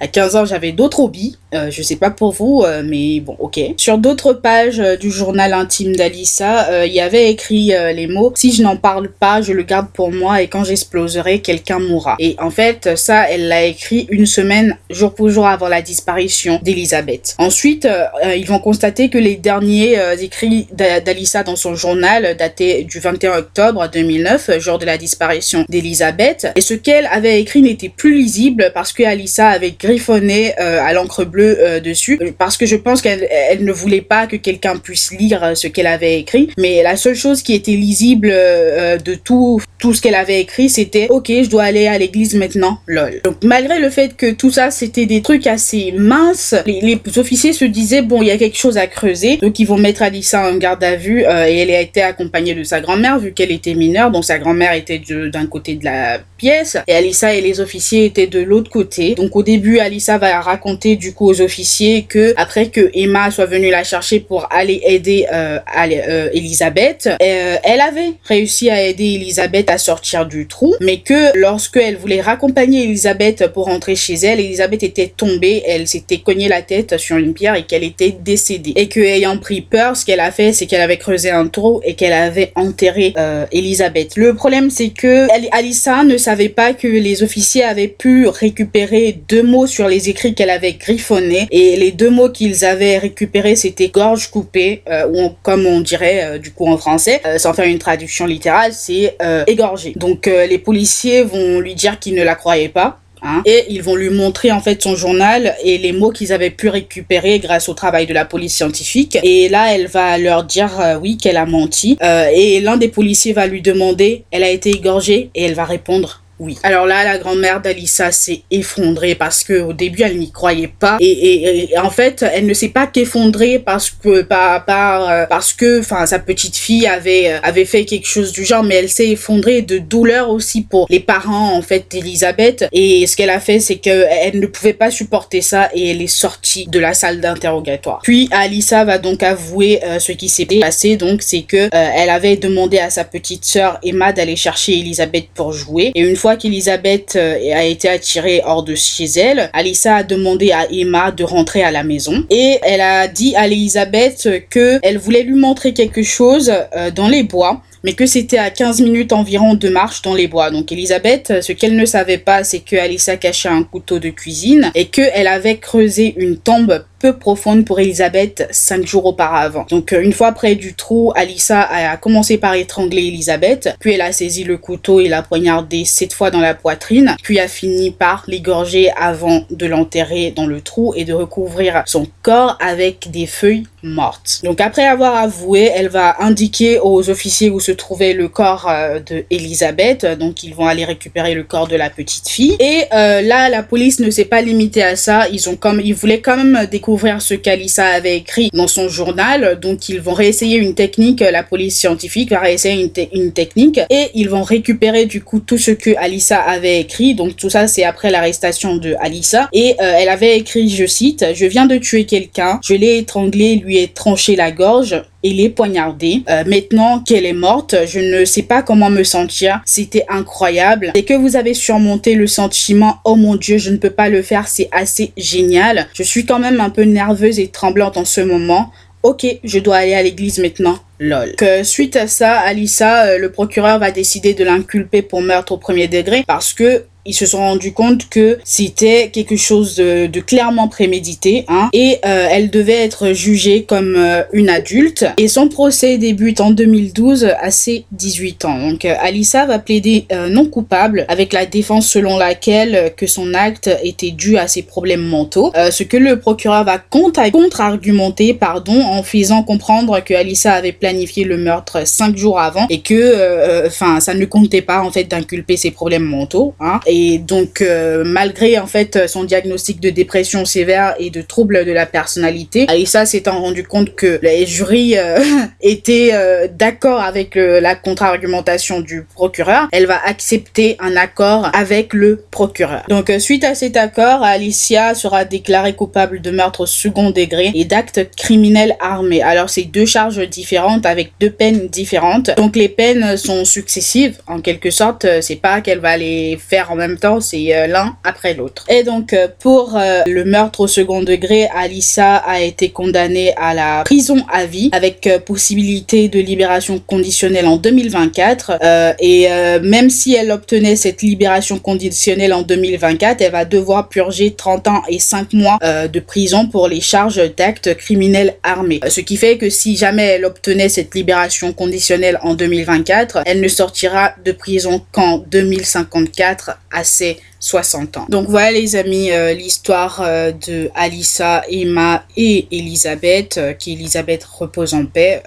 à 0.00 0.06
15 0.06 0.36
ans, 0.36 0.44
j'avais 0.44 0.72
d'autres 0.72 1.00
hobbies. 1.00 1.36
Euh, 1.54 1.70
je 1.70 1.82
sais 1.82 1.96
pas 1.96 2.10
pour 2.10 2.32
vous, 2.32 2.62
euh, 2.64 2.82
mais 2.84 3.20
bon, 3.20 3.34
ok. 3.38 3.58
Sur 3.78 3.96
d'autres 3.98 4.34
pages 4.34 4.80
euh, 4.80 4.96
du 4.96 5.10
journal 5.10 5.54
intime 5.54 5.96
d'Alissa, 5.96 6.84
il 6.84 6.92
y 6.92 7.00
avait 7.00 7.30
écrit 7.30 7.72
les 7.94 8.06
mots 8.06 8.32
Si 8.36 8.52
je 8.52 8.62
n'en 8.62 8.76
parle 8.76 9.08
pas, 9.08 9.40
je 9.42 9.52
le 9.52 9.62
garde 9.62 9.88
pour 9.92 10.10
moi 10.10 10.42
et 10.42 10.48
quand 10.48 10.64
j'exploserai, 10.64 11.40
quelqu'un 11.40 11.78
mourra. 11.78 12.16
Et 12.18 12.36
en 12.38 12.50
fait, 12.50 12.96
ça, 12.96 13.28
elle 13.30 13.48
l'a 13.48 13.64
écrit 13.64 14.06
une 14.10 14.26
semaine, 14.26 14.76
jour 14.90 15.14
pour 15.14 15.28
jour 15.28 15.46
avant 15.46 15.68
la 15.68 15.82
disparition 15.82 16.60
d'Elisabeth. 16.62 17.34
Ensuite, 17.38 17.88
ils 18.36 18.46
vont 18.46 18.58
constater 18.58 19.08
que 19.08 19.18
les 19.18 19.36
derniers 19.36 19.98
écrits 20.20 20.68
d'Alissa 20.72 21.42
dans 21.42 21.56
son 21.56 21.74
journal 21.74 22.36
dataient 22.36 22.84
du 22.84 22.98
21 22.98 23.38
octobre 23.38 23.88
2009, 23.92 24.58
jour 24.58 24.78
de 24.78 24.86
la 24.86 24.98
disparition 24.98 25.64
d'Elisabeth. 25.68 26.48
Et 26.56 26.60
ce 26.60 26.74
qu'elle 26.74 27.06
avait 27.06 27.40
écrit 27.40 27.62
n'était 27.62 27.88
plus 27.88 28.14
lisible 28.14 28.70
parce 28.74 28.92
que 28.92 29.02
Alissa 29.08 29.48
avait 29.48 29.72
griffonné 29.72 30.54
euh, 30.60 30.80
à 30.82 30.92
l'encre 30.92 31.24
bleue 31.24 31.58
euh, 31.60 31.80
dessus. 31.80 32.18
Parce 32.38 32.56
que 32.56 32.66
je 32.66 32.76
pense 32.76 33.02
qu'elle 33.02 33.26
elle 33.30 33.64
ne 33.64 33.72
voulait 33.72 34.00
pas 34.00 34.26
que 34.26 34.36
quelqu'un 34.36 34.76
puisse 34.76 35.12
lire 35.12 35.42
euh, 35.42 35.54
ce 35.54 35.66
qu'elle 35.66 35.86
avait 35.86 36.18
écrit. 36.18 36.50
Mais 36.58 36.82
la 36.82 36.96
seule 36.96 37.14
chose 37.14 37.42
qui 37.42 37.54
était 37.54 37.72
lisible 37.72 38.28
de 38.28 39.14
tout 39.14 39.60
tout 39.78 39.94
ce 39.94 40.02
qu'elle 40.02 40.16
avait 40.16 40.40
écrit, 40.40 40.68
c'était 40.68 41.06
ok, 41.08 41.28
je 41.28 41.48
dois 41.48 41.62
aller 41.62 41.86
à 41.86 41.96
l'église 41.98 42.34
maintenant, 42.34 42.80
lol. 42.88 43.20
Donc 43.22 43.36
malgré 43.44 43.78
le 43.78 43.90
fait 43.90 44.16
que 44.16 44.32
tout 44.32 44.50
ça 44.50 44.72
c'était 44.72 45.06
des 45.06 45.22
trucs 45.22 45.46
assez 45.46 45.92
minces, 45.92 46.52
les, 46.66 46.98
officiers 47.16 47.52
se 47.52 47.64
disaient 47.64 48.02
bon, 48.02 48.20
il 48.20 48.26
y 48.26 48.32
a 48.32 48.38
quelque 48.38 48.58
chose 48.58 48.76
à 48.76 48.88
creuser, 48.88 49.36
donc 49.36 49.60
ils 49.60 49.66
vont 49.66 49.78
mettre 49.78 50.02
Alissa 50.02 50.50
en 50.50 50.56
garde 50.56 50.82
à 50.82 50.96
vue 50.96 51.20
et 51.20 51.58
elle 51.58 51.70
a 51.70 51.80
été 51.80 52.02
accompagnée 52.02 52.56
de 52.56 52.64
sa 52.64 52.80
grand-mère 52.80 53.20
vu 53.20 53.32
qu'elle 53.32 53.52
était 53.52 53.74
mineure, 53.74 54.10
donc 54.10 54.24
sa 54.24 54.38
grand-mère 54.38 54.72
était 54.72 55.00
d'un 55.32 55.46
côté 55.46 55.76
de 55.76 55.84
la 55.84 56.18
pièce 56.36 56.76
et 56.88 56.94
Alissa 56.94 57.34
et 57.34 57.40
les 57.40 57.60
officiers 57.60 58.04
étaient 58.04 58.26
de 58.26 58.40
l'autre 58.40 58.70
côté 58.70 58.97
donc 59.16 59.36
au 59.36 59.42
début, 59.42 59.78
Alissa 59.78 60.18
va 60.18 60.40
raconter 60.40 60.96
du 60.96 61.12
coup 61.12 61.28
aux 61.28 61.40
officiers 61.40 62.02
que 62.02 62.34
après 62.36 62.66
que 62.66 62.90
Emma 62.94 63.30
soit 63.30 63.46
venue 63.46 63.70
la 63.70 63.84
chercher 63.84 64.20
pour 64.20 64.46
aller 64.50 64.80
aider 64.84 65.26
euh, 65.32 65.58
euh 65.76 66.28
Elisabeth, 66.32 67.08
euh, 67.20 67.56
elle 67.62 67.80
avait 67.80 68.12
réussi 68.24 68.70
à 68.70 68.82
aider 68.82 69.14
Elisabeth 69.14 69.70
à 69.70 69.78
sortir 69.78 70.26
du 70.26 70.46
trou, 70.46 70.74
mais 70.80 70.98
que 70.98 71.36
lorsque 71.36 71.76
elle 71.76 71.96
voulait 71.96 72.20
raccompagner 72.20 72.84
Elisabeth 72.84 73.48
pour 73.48 73.66
rentrer 73.66 73.96
chez 73.96 74.14
elle, 74.14 74.40
Elisabeth 74.40 74.82
était 74.82 75.12
tombée, 75.14 75.62
elle 75.66 75.86
s'était 75.86 76.18
cognée 76.18 76.48
la 76.48 76.62
tête 76.62 76.96
sur 76.98 77.16
une 77.16 77.34
pierre 77.34 77.54
et 77.54 77.62
qu'elle 77.62 77.84
était 77.84 78.14
décédée. 78.24 78.72
Et 78.76 78.88
que 78.88 79.00
ayant 79.00 79.38
pris 79.38 79.60
peur, 79.60 79.96
ce 79.96 80.04
qu'elle 80.04 80.20
a 80.20 80.30
fait, 80.30 80.52
c'est 80.52 80.66
qu'elle 80.66 80.80
avait 80.80 80.98
creusé 80.98 81.30
un 81.30 81.46
trou 81.48 81.80
et 81.84 81.94
qu'elle 81.94 82.12
avait 82.12 82.52
enterré 82.54 83.12
euh, 83.16 83.46
Elisabeth. 83.52 84.16
Le 84.16 84.34
problème, 84.34 84.70
c'est 84.70 84.90
que 84.90 85.26
Alissa 85.52 86.04
ne 86.04 86.16
savait 86.16 86.48
pas 86.48 86.72
que 86.72 86.88
les 86.88 87.22
officiers 87.22 87.64
avaient 87.64 87.88
pu 87.88 88.26
récupérer 88.26 88.87
deux 89.28 89.42
mots 89.42 89.66
sur 89.66 89.88
les 89.88 90.08
écrits 90.08 90.34
qu'elle 90.34 90.50
avait 90.50 90.74
griffonnés 90.74 91.46
et 91.50 91.76
les 91.76 91.92
deux 91.92 92.10
mots 92.10 92.28
qu'ils 92.28 92.64
avaient 92.64 92.98
récupérés 92.98 93.56
c'était 93.56 93.88
gorge 93.88 94.30
coupée 94.30 94.82
euh, 94.88 95.06
ou 95.08 95.30
comme 95.42 95.66
on 95.66 95.80
dirait 95.80 96.24
euh, 96.24 96.38
du 96.38 96.50
coup 96.52 96.66
en 96.66 96.76
français 96.76 97.20
euh, 97.26 97.38
sans 97.38 97.52
faire 97.52 97.66
une 97.66 97.78
traduction 97.78 98.26
littérale 98.26 98.72
c'est 98.72 99.16
égorgé. 99.46 99.92
Donc 99.96 100.26
les 100.26 100.58
policiers 100.58 101.22
vont 101.22 101.60
lui 101.60 101.74
dire 101.74 101.98
qu'ils 101.98 102.14
ne 102.14 102.22
la 102.22 102.34
croyaient 102.34 102.68
pas 102.68 103.00
Hein, 103.20 103.42
et 103.46 103.64
ils 103.68 103.82
vont 103.82 103.96
lui 103.96 104.10
montrer 104.10 104.52
en 104.52 104.60
fait 104.60 104.80
son 104.80 104.94
journal 104.94 105.56
et 105.64 105.76
les 105.78 105.90
mots 105.90 106.10
qu'ils 106.12 106.32
avaient 106.32 106.50
pu 106.50 106.68
récupérer 106.68 107.40
grâce 107.40 107.68
au 107.68 107.74
travail 107.74 108.06
de 108.06 108.14
la 108.14 108.24
police 108.24 108.54
scientifique. 108.54 109.18
Et 109.24 109.48
là, 109.48 109.74
elle 109.74 109.88
va 109.88 110.18
leur 110.18 110.44
dire 110.44 110.70
oui 111.02 111.16
qu'elle 111.16 111.36
a 111.36 111.44
menti. 111.44 111.98
et 112.00 112.60
l'un 112.60 112.76
des 112.76 112.86
policiers 112.86 113.32
va 113.32 113.48
lui 113.48 113.60
demander, 113.60 114.22
elle 114.30 114.44
a 114.44 114.50
été 114.50 114.70
égorgée 114.70 115.30
et 115.34 115.42
elle 115.42 115.54
va 115.54 115.64
répondre 115.64 116.22
oui. 116.40 116.56
Alors 116.62 116.86
là, 116.86 117.04
la 117.04 117.18
grand-mère 117.18 117.60
d'Alissa 117.60 118.12
s'est 118.12 118.42
effondrée 118.50 119.14
parce 119.14 119.42
que 119.42 119.60
au 119.60 119.72
début, 119.72 120.02
elle 120.02 120.18
n'y 120.18 120.30
croyait 120.30 120.68
pas. 120.68 120.96
Et, 121.00 121.70
en 121.82 121.90
fait, 121.90 122.24
elle 122.32 122.46
ne 122.46 122.54
s'est 122.54 122.68
pas 122.68 122.86
qu'effondrée 122.86 123.58
parce 123.58 123.90
que 123.90 124.22
par, 124.22 124.64
par 124.64 125.08
euh, 125.08 125.26
parce 125.28 125.52
que, 125.52 125.80
enfin, 125.80 126.06
sa 126.06 126.18
petite 126.18 126.56
fille 126.56 126.86
avait 126.86 127.32
euh, 127.32 127.38
avait 127.42 127.64
fait 127.64 127.84
quelque 127.84 128.06
chose 128.06 128.32
du 128.32 128.44
genre, 128.44 128.62
mais 128.62 128.76
elle 128.76 128.88
s'est 128.88 129.08
effondrée 129.08 129.62
de 129.62 129.78
douleur 129.78 130.30
aussi 130.30 130.62
pour 130.62 130.86
les 130.90 131.00
parents 131.00 131.56
en 131.56 131.62
fait 131.62 131.86
d'Elisabeth. 131.90 132.66
Et 132.72 133.06
ce 133.06 133.16
qu'elle 133.16 133.30
a 133.30 133.40
fait, 133.40 133.58
c'est 133.58 133.78
que 133.78 134.06
elle 134.08 134.38
ne 134.38 134.46
pouvait 134.46 134.72
pas 134.72 134.90
supporter 134.90 135.40
ça 135.40 135.70
et 135.74 135.90
elle 135.90 136.02
est 136.02 136.06
sortie 136.06 136.66
de 136.66 136.78
la 136.78 136.94
salle 136.94 137.20
d'interrogatoire. 137.20 138.00
Puis 138.02 138.28
Alissa 138.30 138.84
va 138.84 138.98
donc 138.98 139.22
avouer 139.22 139.80
euh, 139.84 139.98
ce 139.98 140.12
qui 140.12 140.28
s'est 140.28 140.46
passé. 140.46 140.96
Donc, 140.96 141.22
c'est 141.22 141.42
que 141.42 141.68
elle 141.72 142.10
avait 142.10 142.36
demandé 142.36 142.78
à 142.78 142.90
sa 142.90 143.04
petite 143.04 143.44
sœur 143.44 143.78
Emma 143.82 144.12
d'aller 144.12 144.36
chercher 144.36 144.78
Elisabeth 144.78 145.28
pour 145.34 145.52
jouer. 145.52 145.90
Et 145.94 146.00
une 146.00 146.16
fois 146.16 146.27
qu'Elisabeth 146.36 147.16
euh, 147.16 147.54
a 147.54 147.64
été 147.64 147.88
attirée 147.88 148.42
hors 148.44 148.62
de 148.62 148.74
chez 148.74 149.04
elle, 149.04 149.50
Alissa 149.52 149.96
a 149.96 150.02
demandé 150.02 150.52
à 150.52 150.66
Emma 150.70 151.10
de 151.10 151.24
rentrer 151.24 151.62
à 151.62 151.70
la 151.70 151.82
maison 151.82 152.24
et 152.30 152.58
elle 152.62 152.80
a 152.80 153.08
dit 153.08 153.34
à 153.36 153.46
Elisabeth 153.46 154.28
que 154.50 154.78
elle 154.82 154.98
voulait 154.98 155.22
lui 155.22 155.34
montrer 155.34 155.72
quelque 155.72 156.02
chose 156.02 156.52
euh, 156.76 156.90
dans 156.90 157.08
les 157.08 157.22
bois 157.22 157.62
mais 157.84 157.92
que 157.92 158.06
c'était 158.06 158.38
à 158.38 158.50
15 158.50 158.80
minutes 158.80 159.12
environ 159.12 159.54
de 159.54 159.68
marche 159.68 160.02
dans 160.02 160.14
les 160.14 160.28
bois. 160.28 160.50
Donc 160.50 160.72
Elisabeth, 160.72 161.40
ce 161.40 161.52
qu'elle 161.52 161.76
ne 161.76 161.86
savait 161.86 162.18
pas, 162.18 162.44
c'est 162.44 162.60
que 162.60 162.76
Alissa 162.76 163.16
cachait 163.16 163.48
un 163.48 163.62
couteau 163.62 163.98
de 163.98 164.10
cuisine 164.10 164.70
et 164.74 164.86
qu'elle 164.86 165.28
avait 165.28 165.58
creusé 165.58 166.14
une 166.16 166.36
tombe 166.36 166.84
peu 166.98 167.16
profonde 167.16 167.64
pour 167.64 167.80
Elisabeth 167.80 168.48
cinq 168.50 168.86
jours 168.86 169.06
auparavant. 169.06 169.66
Donc 169.70 169.92
euh, 169.92 170.00
une 170.02 170.12
fois 170.12 170.32
près 170.32 170.54
du 170.54 170.74
trou, 170.74 171.12
Alissa 171.14 171.60
a 171.60 171.96
commencé 171.96 172.38
par 172.38 172.54
étrangler 172.54 173.06
Elisabeth, 173.06 173.70
puis 173.78 173.94
elle 173.94 174.00
a 174.00 174.12
saisi 174.12 174.44
le 174.44 174.58
couteau 174.58 175.00
et 175.00 175.08
l'a 175.08 175.22
poignardé 175.22 175.84
sept 175.84 176.12
fois 176.12 176.30
dans 176.30 176.40
la 176.40 176.54
poitrine, 176.54 177.16
puis 177.22 177.38
a 177.38 177.48
fini 177.48 177.90
par 177.90 178.24
l'égorger 178.26 178.90
avant 178.96 179.44
de 179.50 179.66
l'enterrer 179.66 180.32
dans 180.34 180.46
le 180.46 180.60
trou 180.60 180.92
et 180.96 181.04
de 181.04 181.12
recouvrir 181.12 181.82
son 181.86 182.06
corps 182.22 182.58
avec 182.60 183.10
des 183.10 183.26
feuilles 183.26 183.64
mortes. 183.82 184.40
Donc 184.42 184.60
après 184.60 184.84
avoir 184.84 185.14
avoué, 185.14 185.70
elle 185.74 185.88
va 185.88 186.16
indiquer 186.20 186.80
aux 186.80 187.08
officiers 187.10 187.50
où 187.50 187.60
se 187.60 187.72
trouvait 187.72 188.12
le 188.12 188.28
corps 188.28 188.66
euh, 188.68 188.98
de 188.98 189.24
Elisabeth, 189.30 190.04
donc 190.18 190.42
ils 190.42 190.54
vont 190.54 190.66
aller 190.66 190.84
récupérer 190.84 191.34
le 191.34 191.44
corps 191.44 191.68
de 191.68 191.76
la 191.76 191.90
petite 191.90 192.28
fille. 192.28 192.56
Et 192.58 192.84
euh, 192.92 193.20
là, 193.22 193.48
la 193.48 193.62
police 193.62 194.00
ne 194.00 194.10
s'est 194.10 194.24
pas 194.24 194.42
limitée 194.42 194.82
à 194.82 194.96
ça, 194.96 195.28
ils 195.28 195.48
ont 195.48 195.56
comme 195.56 195.80
ils 195.80 195.94
voulaient 195.94 196.20
quand 196.20 196.36
même 196.36 196.66
découvrir 196.66 196.87
ce 196.96 197.34
qu'Alissa 197.34 197.86
avait 197.86 198.16
écrit 198.16 198.50
dans 198.52 198.66
son 198.66 198.88
journal. 198.88 199.58
Donc 199.60 199.88
ils 199.88 200.00
vont 200.00 200.14
réessayer 200.14 200.56
une 200.56 200.74
technique, 200.74 201.20
la 201.20 201.42
police 201.42 201.76
scientifique 201.76 202.30
va 202.30 202.40
réessayer 202.40 202.90
une, 203.12 203.32
technique 203.32 203.80
et 203.90 204.08
ils 204.14 204.28
vont 204.28 204.42
récupérer 204.42 205.04
du 205.04 205.22
coup 205.22 205.40
tout 205.40 205.58
ce 205.58 205.70
que 205.70 205.90
Alissa 205.98 206.40
avait 206.40 206.80
écrit. 206.80 207.14
Donc 207.14 207.36
tout 207.36 207.50
ça 207.50 207.66
c'est 207.66 207.84
après 207.84 208.10
l'arrestation 208.10 208.76
de 208.76 208.94
Alissa 209.00 209.48
et 209.52 209.74
euh, 209.80 209.94
elle 209.98 210.08
avait 210.08 210.38
écrit, 210.38 210.68
je 210.68 210.86
cite, 210.86 211.24
je 211.34 211.46
viens 211.46 211.66
de 211.66 211.76
tuer 211.76 212.04
quelqu'un, 212.04 212.58
je 212.64 212.74
l'ai 212.74 212.98
étranglé, 212.98 213.56
lui 213.56 213.78
ai 213.78 213.88
tranché 213.88 214.36
la 214.36 214.50
gorge, 214.50 215.02
et 215.22 215.32
les 215.32 215.48
poignardé. 215.48 216.22
Euh, 216.28 216.44
maintenant 216.46 217.00
qu'elle 217.00 217.26
est 217.26 217.32
morte, 217.32 217.74
je 217.86 218.00
ne 218.00 218.24
sais 218.24 218.42
pas 218.42 218.62
comment 218.62 218.90
me 218.90 219.02
sentir. 219.02 219.60
C'était 219.64 220.04
incroyable. 220.08 220.92
Et 220.94 221.04
que 221.04 221.14
vous 221.14 221.36
avez 221.36 221.54
surmonté 221.54 222.14
le 222.14 222.26
sentiment, 222.26 222.98
oh 223.04 223.16
mon 223.16 223.36
dieu, 223.36 223.58
je 223.58 223.70
ne 223.70 223.76
peux 223.76 223.90
pas 223.90 224.08
le 224.08 224.22
faire, 224.22 224.48
c'est 224.48 224.68
assez 224.72 225.12
génial. 225.16 225.88
Je 225.94 226.02
suis 226.02 226.24
quand 226.24 226.38
même 226.38 226.60
un 226.60 226.70
peu 226.70 226.82
nerveuse 226.82 227.38
et 227.38 227.48
tremblante 227.48 227.96
en 227.96 228.04
ce 228.04 228.20
moment. 228.20 228.70
Ok, 229.02 229.24
je 229.44 229.58
dois 229.60 229.76
aller 229.76 229.94
à 229.94 230.02
l'église 230.02 230.38
maintenant. 230.38 230.78
Lol. 230.98 231.36
Que 231.36 231.62
suite 231.62 231.94
à 231.94 232.08
ça, 232.08 232.38
Alissa, 232.40 233.04
euh, 233.04 233.18
le 233.18 233.30
procureur 233.30 233.78
va 233.78 233.92
décider 233.92 234.34
de 234.34 234.42
l'inculper 234.42 235.02
pour 235.02 235.22
meurtre 235.22 235.52
au 235.52 235.56
premier 235.56 235.86
degré 235.86 236.24
parce 236.26 236.52
que 236.52 236.84
ils 237.08 237.14
se 237.14 237.26
sont 237.26 237.38
rendus 237.38 237.72
compte 237.72 238.08
que 238.08 238.38
c'était 238.44 239.08
quelque 239.10 239.36
chose 239.36 239.76
de, 239.76 240.20
clairement 240.20 240.68
prémédité 240.68 241.44
hein, 241.48 241.70
et 241.72 241.98
euh, 242.04 242.28
elle 242.30 242.50
devait 242.50 242.84
être 242.84 243.12
jugée 243.12 243.62
comme 243.62 243.94
euh, 243.96 244.22
une 244.32 244.50
adulte. 244.50 245.06
Et 245.16 245.28
son 245.28 245.48
procès 245.48 245.96
débute 245.96 246.40
en 246.40 246.50
2012 246.50 247.32
à 247.40 247.50
ses 247.50 247.86
18 247.92 248.44
ans. 248.44 248.58
Donc 248.58 248.84
euh, 248.84 248.94
Alissa 249.00 249.46
va 249.46 249.58
plaider 249.58 250.06
non 250.30 250.46
coupable 250.46 251.06
avec 251.08 251.32
la 251.32 251.46
défense 251.46 251.88
selon 251.88 252.18
laquelle 252.18 252.92
que 252.96 253.06
son 253.06 253.32
acte 253.34 253.70
était 253.82 254.10
dû 254.10 254.36
à 254.36 254.48
ses 254.48 254.62
problèmes 254.62 255.02
mentaux, 255.02 255.52
ce 255.70 255.82
que 255.82 255.96
le 255.96 256.18
procureur 256.18 256.64
va 256.64 256.78
contre-argumenter 256.78 258.34
pardon 258.34 258.82
en 258.82 259.02
faisant 259.02 259.42
comprendre 259.42 260.00
que 260.04 260.14
Alissa 260.14 260.54
avait 260.54 260.72
planifié 260.72 261.24
le 261.24 261.36
meurtre 261.36 261.86
cinq 261.86 262.16
jours 262.16 262.38
avant 262.38 262.66
et 262.68 262.80
que 262.80 263.66
enfin 263.66 264.00
ça 264.00 264.14
ne 264.14 264.24
comptait 264.24 264.62
pas 264.62 264.82
en 264.82 264.90
fait 264.90 265.04
d'inculper 265.04 265.56
ses 265.56 265.70
problèmes 265.70 266.04
mentaux 266.04 266.54
hein, 266.60 266.80
et 266.86 266.97
et 267.00 267.18
donc, 267.18 267.60
euh, 267.60 268.02
malgré 268.04 268.58
en 268.58 268.66
fait 268.66 269.06
son 269.06 269.22
diagnostic 269.22 269.80
de 269.80 269.90
dépression 269.90 270.44
sévère 270.44 270.94
et 270.98 271.10
de 271.10 271.22
troubles 271.22 271.64
de 271.64 271.70
la 271.70 271.86
personnalité, 271.86 272.66
Aïssa 272.68 273.06
s'étant 273.06 273.40
rendu 273.40 273.62
compte 273.62 273.94
que 273.94 274.18
les 274.22 274.46
jurys 274.46 274.98
euh, 274.98 275.18
étaient 275.60 276.10
euh, 276.12 276.48
d'accord 276.50 277.00
avec 277.00 277.34
la 277.36 277.74
contre-argumentation 277.76 278.80
du 278.80 279.02
procureur, 279.14 279.68
elle 279.70 279.86
va 279.86 280.00
accepter 280.04 280.76
un 280.80 280.96
accord 280.96 281.50
avec 281.52 281.92
le 281.92 282.24
procureur. 282.30 282.84
Donc, 282.88 283.12
suite 283.18 283.44
à 283.44 283.54
cet 283.54 283.76
accord, 283.76 284.22
Alicia 284.22 284.94
sera 284.94 285.24
déclarée 285.24 285.74
coupable 285.74 286.20
de 286.20 286.30
meurtre 286.30 286.66
second 286.66 287.10
degré 287.10 287.52
et 287.54 287.64
d'actes 287.64 288.10
criminels 288.16 288.76
armés. 288.80 289.22
Alors, 289.22 289.50
c'est 289.50 289.62
deux 289.62 289.86
charges 289.86 290.26
différentes 290.28 290.86
avec 290.86 291.12
deux 291.20 291.30
peines 291.30 291.68
différentes. 291.68 292.30
Donc, 292.36 292.56
les 292.56 292.68
peines 292.68 293.16
sont 293.16 293.44
successives 293.44 294.18
en 294.26 294.40
quelque 294.40 294.70
sorte. 294.70 295.06
C'est 295.20 295.36
pas 295.36 295.60
qu'elle 295.60 295.80
va 295.80 295.96
les 295.96 296.38
faire 296.38 296.70
en 296.72 296.77
même 296.78 296.96
temps, 296.98 297.20
c'est 297.20 297.54
euh, 297.54 297.66
l'un 297.66 297.96
après 298.04 298.34
l'autre. 298.34 298.64
Et 298.68 298.82
donc, 298.82 299.12
euh, 299.12 299.28
pour 299.38 299.76
euh, 299.76 300.02
le 300.06 300.24
meurtre 300.24 300.60
au 300.60 300.66
second 300.66 301.02
degré, 301.02 301.48
Alissa 301.54 302.16
a 302.16 302.40
été 302.40 302.70
condamnée 302.70 303.34
à 303.36 303.52
la 303.54 303.82
prison 303.84 304.24
à 304.32 304.46
vie 304.46 304.70
avec 304.72 305.08
possibilité 305.26 306.08
de 306.08 306.20
libération 306.20 306.78
conditionnelle 306.78 307.46
en 307.46 307.56
2024. 307.56 308.58
et 309.00 309.28
même 309.62 309.90
si 309.90 310.14
elle 310.14 310.30
obtenait 310.30 310.76
cette 310.76 311.02
libération 311.02 311.58
conditionnelle 311.58 312.32
en 312.32 312.42
2024, 312.42 313.20
elle 313.20 313.32
va 313.32 313.44
devoir 313.44 313.88
purger 313.88 314.32
30 314.32 314.68
ans 314.68 314.82
et 314.88 314.98
5 314.98 315.32
mois 315.32 315.58
de 315.62 316.00
prison 316.00 316.46
pour 316.46 316.68
les 316.68 316.80
charges 316.80 317.20
d'actes 317.36 317.74
criminels 317.74 318.34
armés. 318.42 318.80
Ce 318.88 319.00
qui 319.00 319.16
fait 319.16 319.38
que 319.38 319.50
si 319.50 319.76
jamais 319.76 320.06
elle 320.06 320.24
obtenait 320.24 320.68
cette 320.68 320.94
libération 320.94 321.52
conditionnelle 321.52 322.18
en 322.22 322.34
2024, 322.34 323.22
elle 323.26 323.40
ne 323.40 323.48
sortira 323.48 324.12
de 324.24 324.32
prison 324.32 324.82
qu'en 324.92 325.18
2054 325.18 326.58
à 326.70 326.84
ses 326.84 327.18
60 327.40 327.96
ans. 327.96 328.06
Donc 328.08 328.28
voilà 328.28 328.50
les 328.50 328.76
amis, 328.76 329.10
euh, 329.10 329.32
l'histoire 329.32 330.00
euh, 330.02 330.32
de 330.32 330.70
Alissa, 330.74 331.42
Emma 331.48 332.04
et 332.16 332.48
Elisabeth, 332.50 333.38
euh, 333.38 333.54
Elisabeth 333.66 334.24
repose 334.24 334.74
en 334.74 334.84
paix. 334.86 335.22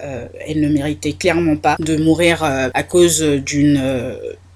elle 0.46 0.60
ne 0.60 0.68
méritait 0.68 1.12
clairement 1.12 1.56
pas 1.56 1.76
de 1.78 1.96
mourir 1.96 2.42
à 2.42 2.82
cause 2.82 3.22
d'une 3.22 3.80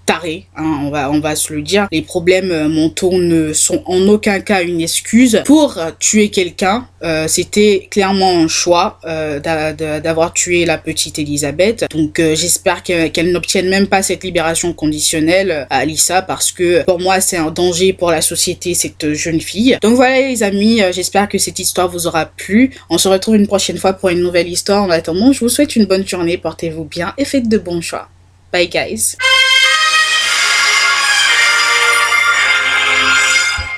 taré, 0.06 0.46
hein, 0.56 0.80
on, 0.84 0.90
va, 0.90 1.10
on 1.10 1.18
va 1.18 1.34
se 1.34 1.52
le 1.52 1.62
dire. 1.62 1.88
Les 1.90 2.00
problèmes 2.00 2.52
euh, 2.52 2.68
mentaux 2.68 3.20
ne 3.20 3.52
sont 3.52 3.82
en 3.86 4.00
aucun 4.08 4.40
cas 4.40 4.62
une 4.62 4.80
excuse 4.80 5.42
pour 5.44 5.78
tuer 5.98 6.30
quelqu'un. 6.30 6.86
Euh, 7.02 7.26
c'était 7.28 7.88
clairement 7.90 8.38
un 8.38 8.48
choix 8.48 9.00
euh, 9.04 9.40
d'avoir 9.40 10.32
tué 10.32 10.64
la 10.64 10.78
petite 10.78 11.18
Elisabeth. 11.18 11.86
Donc 11.90 12.18
j'espère 12.18 12.82
qu'elle 12.82 13.32
n'obtienne 13.32 13.68
même 13.68 13.88
pas 13.88 14.02
cette 14.02 14.22
libération 14.22 14.72
conditionnelle 14.72 15.66
à 15.70 15.78
Alissa 15.78 16.22
parce 16.22 16.52
que 16.52 16.84
pour 16.84 17.00
moi 17.00 17.20
c'est 17.20 17.36
un 17.36 17.50
danger 17.50 17.92
pour 17.92 18.10
la 18.10 18.22
société 18.22 18.75
cette 18.75 19.12
jeune 19.12 19.40
fille. 19.40 19.76
Donc 19.82 19.94
voilà 19.94 20.20
les 20.20 20.42
amis, 20.42 20.80
j'espère 20.92 21.28
que 21.28 21.38
cette 21.38 21.58
histoire 21.58 21.88
vous 21.88 22.06
aura 22.06 22.26
plu. 22.26 22.70
On 22.90 22.98
se 22.98 23.08
retrouve 23.08 23.36
une 23.36 23.46
prochaine 23.46 23.78
fois 23.78 23.92
pour 23.92 24.10
une 24.10 24.20
nouvelle 24.20 24.48
histoire. 24.48 24.84
En 24.84 24.90
attendant, 24.90 25.32
je 25.32 25.40
vous 25.40 25.48
souhaite 25.48 25.75
une 25.75 25.86
bonne 25.86 26.06
journée, 26.06 26.38
portez-vous 26.38 26.84
bien 26.84 27.12
et 27.18 27.25
faites 27.25 27.48
de 27.48 27.58
bons 27.58 27.80
choix. 27.80 28.08
Bye 28.52 28.68
guys. 28.68 29.16